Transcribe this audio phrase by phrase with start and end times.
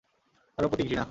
[0.57, 0.99] কারো প্রতি ঘৃণা।